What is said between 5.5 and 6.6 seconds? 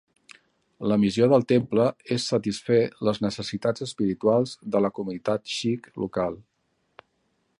sikh local.